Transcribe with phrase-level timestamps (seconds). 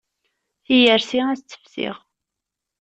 [0.63, 1.95] Tiyersi ad as-tt-fsiɣ.